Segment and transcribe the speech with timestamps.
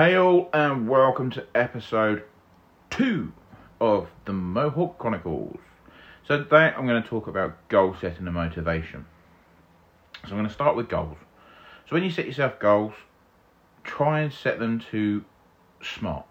[0.00, 2.22] Hey all, and welcome to episode
[2.88, 3.34] two
[3.82, 5.58] of the Mohawk Chronicles.
[6.26, 9.04] So today I'm going to talk about goal setting and motivation.
[10.24, 11.18] So I'm going to start with goals.
[11.86, 12.94] So when you set yourself goals,
[13.84, 15.22] try and set them to
[15.82, 16.24] SMART.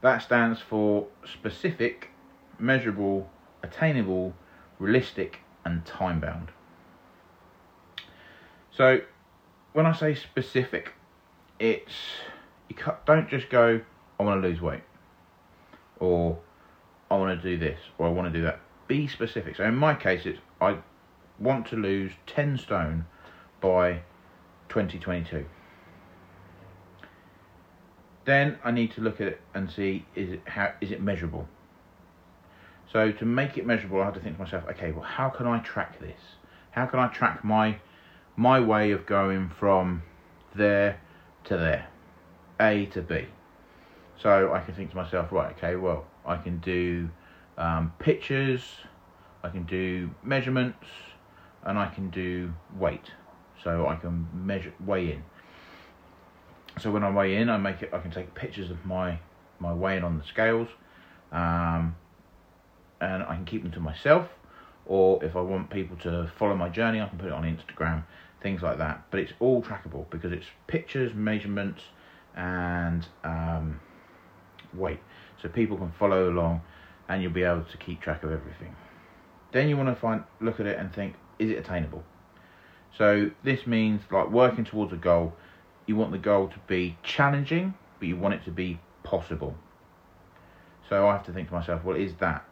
[0.00, 2.12] That stands for specific,
[2.58, 3.28] measurable,
[3.62, 4.32] attainable,
[4.78, 6.48] realistic, and time bound.
[8.70, 9.00] So
[9.74, 10.94] when I say specific,
[11.60, 11.92] it's
[12.68, 12.76] you
[13.06, 13.80] don't just go,
[14.18, 14.82] I want to lose weight,
[15.98, 16.38] or
[17.10, 18.60] I want to do this, or I want to do that.
[18.86, 19.56] Be specific.
[19.56, 20.78] So in my case, it's I
[21.38, 23.06] want to lose ten stone
[23.60, 24.02] by
[24.68, 25.46] 2022.
[28.24, 31.48] Then I need to look at it and see is it how is it measurable.
[32.92, 35.46] So to make it measurable, I have to think to myself, okay, well, how can
[35.46, 36.20] I track this?
[36.70, 37.78] How can I track my
[38.36, 40.02] my way of going from
[40.54, 41.00] there
[41.44, 41.86] to there,
[42.60, 43.26] A to B?
[44.18, 47.08] So I can think to myself, right, okay, well, I can do
[47.58, 48.62] um, pictures,
[49.42, 50.86] I can do measurements,
[51.64, 53.10] and I can do weight.
[53.62, 55.22] So I can measure weigh in.
[56.80, 57.90] So when I weigh in, I make it.
[57.92, 59.18] I can take pictures of my
[59.58, 60.68] my weighing on the scales,
[61.32, 61.96] um,
[63.00, 64.28] and I can keep them to myself.
[64.86, 68.04] Or if I want people to follow my journey, I can put it on Instagram,
[68.42, 69.04] things like that.
[69.10, 71.82] But it's all trackable because it's pictures, measurements,
[72.36, 73.80] and um,
[74.72, 75.00] weight,
[75.40, 76.62] so people can follow along,
[77.08, 78.74] and you'll be able to keep track of everything.
[79.52, 82.02] Then you want to find look at it and think, is it attainable?
[82.96, 85.34] So this means like working towards a goal.
[85.86, 89.56] You want the goal to be challenging, but you want it to be possible.
[90.88, 92.44] So I have to think to myself, well, is that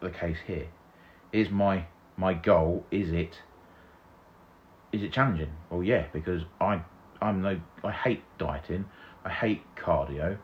[0.00, 0.68] the case here?
[1.32, 3.40] Is my my goal is it
[4.92, 5.50] is it challenging?
[5.70, 6.82] Well, yeah, because I
[7.24, 8.84] I'm no I hate dieting,
[9.24, 10.36] I hate cardio,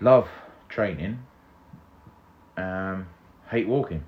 [0.00, 0.28] love
[0.68, 1.18] training,
[2.56, 3.06] um,
[3.50, 4.04] hate walking.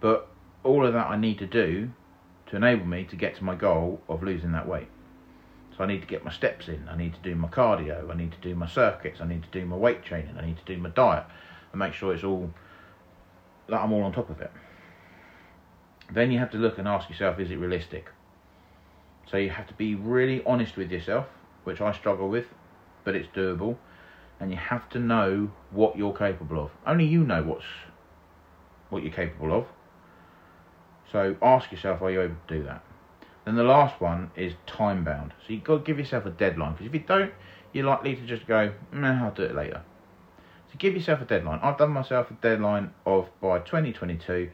[0.00, 0.28] But
[0.64, 1.92] all of that I need to do
[2.46, 4.88] to enable me to get to my goal of losing that weight.
[5.76, 8.16] So I need to get my steps in, I need to do my cardio, I
[8.16, 10.64] need to do my circuits, I need to do my weight training, I need to
[10.64, 11.24] do my diet
[11.70, 12.52] and make sure it's all
[13.68, 14.50] that I'm all on top of it.
[16.12, 18.08] Then you have to look and ask yourself, is it realistic?
[19.30, 21.26] So you have to be really honest with yourself,
[21.64, 22.46] which I struggle with,
[23.04, 23.76] but it's doable.
[24.40, 26.70] And you have to know what you're capable of.
[26.86, 27.64] Only you know what's
[28.90, 29.66] what you're capable of.
[31.10, 32.82] So ask yourself, are you able to do that?
[33.44, 35.32] Then the last one is time bound.
[35.46, 37.32] So you've got to give yourself a deadline because if you don't,
[37.72, 39.82] you're likely to just go, nah, I'll do it later.
[40.70, 41.60] So give yourself a deadline.
[41.62, 44.50] I've done myself a deadline of by 2022,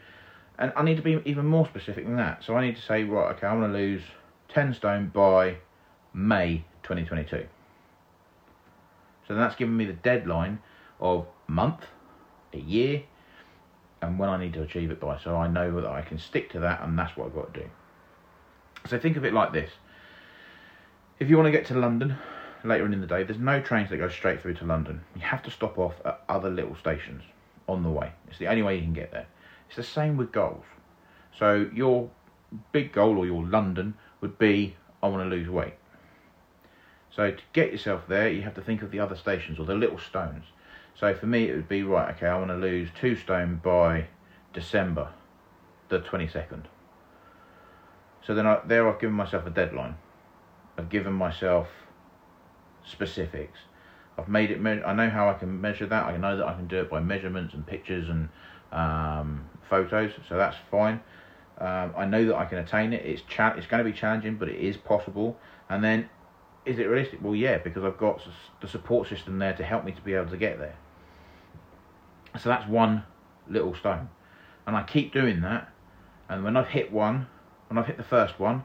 [0.59, 2.43] and I need to be even more specific than that.
[2.45, 4.03] So I need to say, right, okay, I'm going to lose
[4.49, 5.57] 10 stone by
[6.15, 7.47] May 2022.
[9.27, 10.59] So that's given me the deadline
[11.01, 11.85] of month,
[12.55, 13.03] a year,
[14.01, 15.19] and when I need to achieve it by.
[15.19, 17.61] So I know that I can stick to that, and that's what I've got to
[17.61, 17.67] do.
[18.87, 19.71] So think of it like this:
[21.19, 22.17] if you want to get to London
[22.65, 25.03] later in the day, there's no trains that go straight through to London.
[25.15, 27.23] You have to stop off at other little stations
[27.69, 28.13] on the way.
[28.29, 29.27] It's the only way you can get there.
[29.67, 30.65] It's the same with goals.
[31.39, 32.09] So your
[32.73, 35.75] big goal or your London would be I want to lose weight.
[37.11, 39.75] So to get yourself there, you have to think of the other stations or the
[39.75, 40.45] little stones.
[40.95, 42.15] So for me, it would be right.
[42.17, 44.09] Okay, I want to lose two stone by
[44.53, 45.13] December,
[45.89, 46.69] the twenty second.
[48.25, 49.97] So then I, there, I've given myself a deadline.
[50.77, 51.69] I've given myself
[52.85, 53.59] specifics.
[54.19, 54.61] I've made it.
[54.85, 56.05] I know how I can measure that.
[56.07, 58.29] I know that I can do it by measurements and pictures and
[58.73, 60.13] um, photos.
[60.29, 61.01] So that's fine.
[61.61, 63.05] Um, I know that I can attain it.
[63.05, 65.39] It's cha- It's going to be challenging, but it is possible.
[65.69, 66.09] And then,
[66.65, 67.21] is it realistic?
[67.23, 68.21] Well, yeah, because I've got
[68.61, 70.77] the support system there to help me to be able to get there.
[72.39, 73.05] So that's one
[73.49, 74.09] little stone.
[74.67, 75.73] And I keep doing that.
[76.29, 77.27] And when I've hit one,
[77.69, 78.65] when I've hit the first one,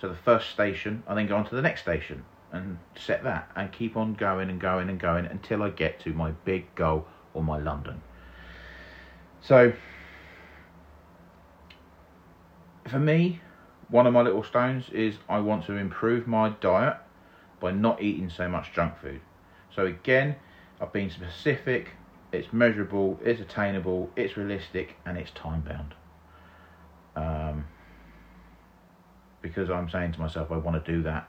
[0.00, 3.50] so the first station, I then go on to the next station and set that
[3.54, 7.06] and keep on going and going and going until I get to my big goal
[7.34, 8.02] or my London.
[9.40, 9.72] So,
[12.92, 13.40] for me,
[13.88, 16.96] one of my little stones is I want to improve my diet
[17.60, 19.20] by not eating so much junk food.
[19.74, 20.36] So, again,
[20.80, 21.88] I've been specific
[22.32, 25.94] it's measurable, it's attainable, it's realistic, and it's time bound.
[27.14, 27.66] Um,
[29.42, 31.28] because I'm saying to myself, I want to do that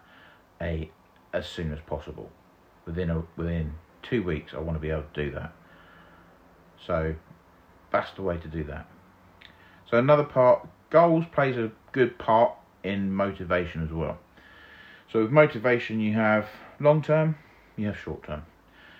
[0.61, 0.89] a
[1.33, 2.31] as soon as possible.
[2.85, 5.53] Within a within two weeks, I want to be able to do that.
[6.85, 7.15] So
[7.91, 8.87] that's the way to do that.
[9.89, 12.51] So another part, goals plays a good part
[12.83, 14.19] in motivation as well.
[15.11, 16.47] So with motivation, you have
[16.79, 17.35] long term,
[17.75, 18.43] you have short term.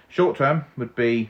[0.10, 1.30] Short term would be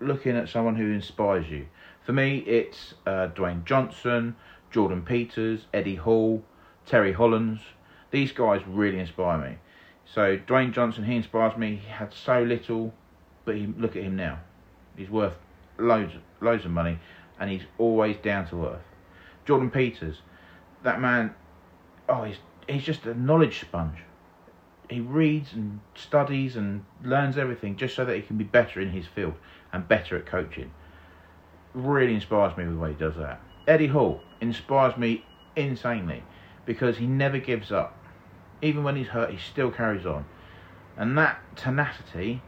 [0.00, 1.66] looking at someone who inspires you.
[2.04, 4.36] For me, it's uh, Dwayne Johnson,
[4.70, 6.44] Jordan Peters, Eddie Hall,
[6.86, 7.60] Terry Hollands.
[8.12, 9.58] These guys really inspire me.
[10.04, 11.80] So Dwayne Johnson, he inspires me.
[11.84, 12.94] He had so little,
[13.44, 14.38] but he, look at him now.
[14.96, 15.34] He's worth
[15.78, 17.00] loads, loads of money,
[17.40, 18.95] and he's always down to earth.
[19.46, 20.16] Jordan Peters,
[20.82, 21.34] that man,
[22.08, 22.36] oh, he's
[22.68, 23.98] he's just a knowledge sponge.
[24.90, 28.90] He reads and studies and learns everything just so that he can be better in
[28.90, 29.34] his field
[29.72, 30.70] and better at coaching.
[31.74, 33.40] Really inspires me with the way he does that.
[33.66, 35.24] Eddie Hall inspires me
[35.56, 36.22] insanely
[36.64, 37.98] because he never gives up.
[38.62, 40.24] Even when he's hurt, he still carries on.
[40.96, 42.42] And that tenacity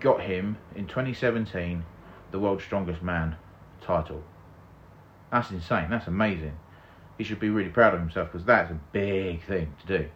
[0.00, 1.84] got him in 2017
[2.30, 3.36] the world's strongest man
[3.80, 4.22] title.
[5.30, 5.90] That's insane.
[5.90, 6.56] That's amazing.
[7.18, 10.08] He should be really proud of himself because that's a big thing to do.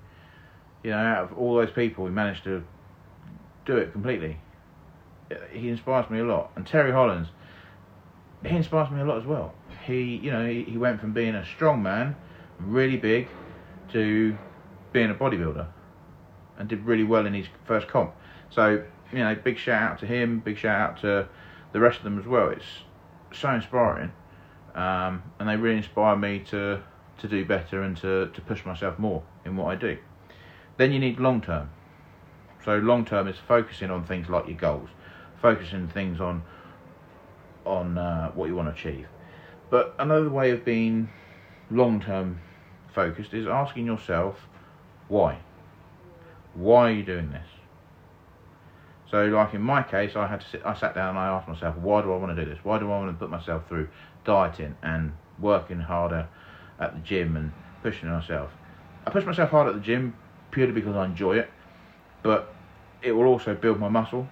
[0.82, 2.62] You know, out of all those people, he managed to
[3.66, 4.38] do it completely.
[5.52, 6.52] He inspires me a lot.
[6.56, 7.28] And Terry Hollands,
[8.44, 9.54] he inspires me a lot as well.
[9.84, 12.16] He, you know, he, he went from being a strong man,
[12.58, 13.28] really big,
[13.92, 14.36] to
[14.92, 15.66] being a bodybuilder,
[16.58, 18.14] and did really well in his first comp.
[18.50, 20.40] So, you know, big shout out to him.
[20.40, 21.28] Big shout out to
[21.72, 22.48] the rest of them as well.
[22.48, 22.64] It's
[23.32, 24.12] so inspiring,
[24.81, 26.82] um, and they really inspire me to
[27.19, 29.99] to do better and to, to push myself more in what I do.
[30.79, 31.69] Then you need long term.
[32.65, 34.88] So long term is focusing on things like your goals,
[35.41, 36.43] focusing things on
[37.67, 39.06] on uh, what you want to achieve.
[39.69, 41.11] But another way of being
[41.71, 42.41] long term
[42.94, 44.47] focused is asking yourself
[45.09, 45.38] why.
[46.55, 47.47] Why are you doing this?
[49.10, 50.62] So, like in my case, I had to sit.
[50.64, 52.60] I sat down and I asked myself, why do I want to do this?
[52.62, 53.88] Why do I want to put myself through
[54.24, 56.28] dieting and working harder
[56.78, 57.52] at the gym and
[57.82, 58.50] pushing myself?
[59.06, 60.14] I push myself hard at the gym
[60.52, 61.50] purely because I enjoy it,
[62.22, 62.54] but
[63.02, 64.28] it will also build my muscle.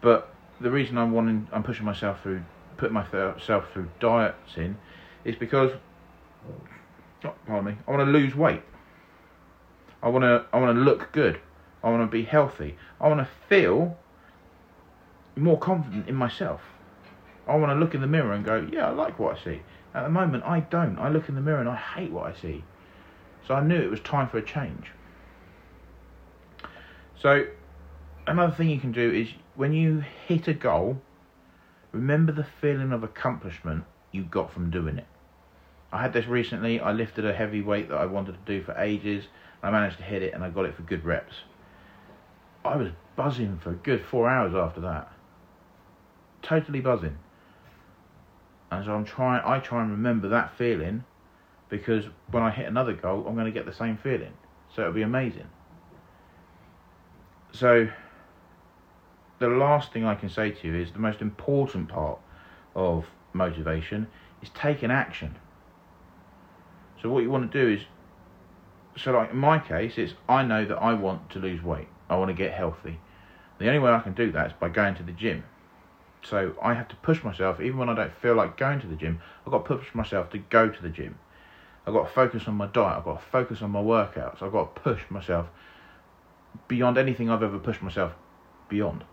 [0.00, 2.42] But the reason I'm wanting, I'm pushing myself through,
[2.76, 4.78] putting myself through dieting,
[5.24, 5.72] is because,
[7.24, 8.62] oh, pardon me, I want to lose weight.
[10.02, 11.40] I want to, I want to look good.
[11.82, 12.76] I want to be healthy.
[13.00, 13.96] I want to feel
[15.36, 16.60] more confident in myself.
[17.46, 19.62] I want to look in the mirror and go, yeah, I like what I see.
[19.94, 20.98] At the moment, I don't.
[20.98, 22.64] I look in the mirror and I hate what I see.
[23.46, 24.92] So I knew it was time for a change.
[27.16, 27.46] So
[28.26, 31.00] another thing you can do is when you hit a goal,
[31.92, 35.06] remember the feeling of accomplishment you got from doing it.
[35.90, 36.80] I had this recently.
[36.80, 39.24] I lifted a heavy weight that I wanted to do for ages.
[39.62, 41.34] I managed to hit it and I got it for good reps.
[42.72, 45.12] I was buzzing for a good four hours after that.
[46.42, 47.18] Totally buzzing.
[48.70, 51.04] And so I'm trying I try and remember that feeling
[51.68, 54.32] because when I hit another goal I'm gonna get the same feeling.
[54.74, 55.48] So it'll be amazing.
[57.52, 57.88] So
[59.38, 62.18] the last thing I can say to you is the most important part
[62.74, 64.06] of motivation
[64.42, 65.36] is taking action.
[67.02, 67.82] So what you want to do is
[68.96, 71.88] so like in my case it's I know that I want to lose weight.
[72.08, 72.98] I want to get healthy.
[73.58, 75.44] The only way I can do that is by going to the gym.
[76.22, 78.96] So I have to push myself, even when I don't feel like going to the
[78.96, 81.18] gym, I've got to push myself to go to the gym.
[81.86, 84.52] I've got to focus on my diet, I've got to focus on my workouts, I've
[84.52, 85.46] got to push myself
[86.66, 88.12] beyond anything I've ever pushed myself
[88.68, 89.04] beyond.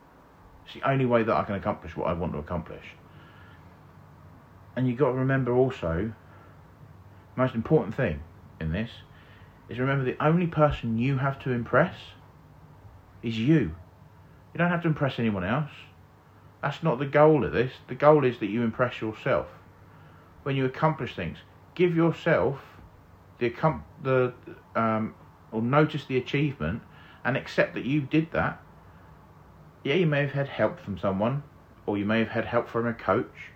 [0.65, 2.95] It's the only way that I can accomplish what I want to accomplish.
[4.75, 6.11] And you've got to remember also,
[7.35, 8.21] most important thing
[8.59, 8.89] in this
[9.69, 11.95] is remember the only person you have to impress
[13.25, 13.75] is you.
[14.53, 15.71] You don't have to impress anyone else.
[16.61, 17.73] That's not the goal of this.
[17.87, 19.47] The goal is that you impress yourself.
[20.43, 21.39] When you accomplish things,
[21.73, 22.59] give yourself
[23.39, 23.53] the
[24.01, 24.33] the
[24.75, 25.15] um,
[25.51, 26.81] or notice the achievement
[27.23, 28.61] and accept that you did that.
[29.83, 31.43] Yeah, you may have had help from someone,
[31.85, 33.51] or you may have had help from a coach,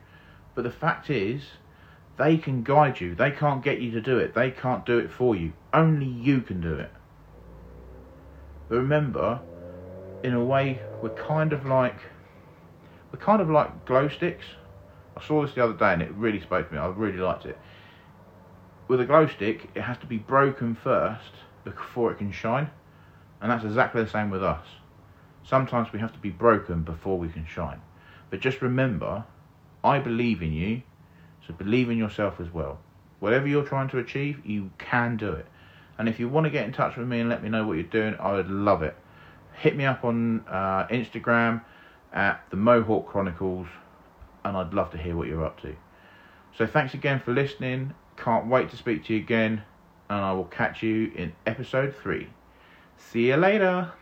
[0.56, 1.44] but the fact is,
[2.18, 3.16] they can guide you.
[3.16, 4.34] They can't get you to do it.
[4.34, 5.54] They can't do it for you.
[5.74, 6.92] Only you can do it.
[8.68, 9.42] But remember,
[10.24, 11.98] in a way, we're kind of like
[13.12, 14.46] we're kind of like glow sticks.
[15.18, 16.80] I saw this the other day and it really spoke to me.
[16.80, 17.58] I really liked it.
[18.88, 21.32] With a glow stick, it has to be broken first
[21.64, 22.70] before it can shine,
[23.42, 24.66] and that's exactly the same with us.
[25.44, 27.82] Sometimes we have to be broken before we can shine.
[28.30, 29.26] But just remember,
[29.84, 30.82] I believe in you,
[31.46, 32.80] so believe in yourself as well.
[33.20, 35.46] Whatever you're trying to achieve, you can do it.
[35.98, 37.74] And if you want to get in touch with me and let me know what
[37.74, 38.96] you're doing, I would love it
[39.60, 41.62] hit me up on uh, Instagram
[42.14, 43.68] at the Mohawk Chronicles,
[44.44, 45.76] and I'd love to hear what you're up to.
[46.58, 47.94] So thanks again for listening.
[48.18, 49.64] Can't wait to speak to you again,
[50.10, 52.30] and I will catch you in episode three.
[52.98, 53.94] See you later.